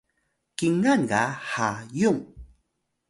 [0.57, 2.21] kingan ga Hayung